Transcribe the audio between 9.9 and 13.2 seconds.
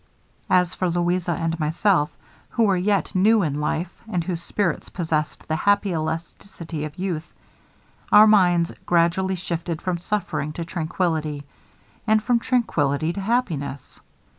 suffering to tranquillity, and from tranquillity